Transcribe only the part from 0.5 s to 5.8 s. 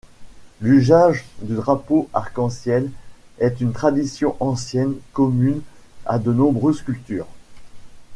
L'usage du drapeau arc-en-ciel est une tradition ancienne commune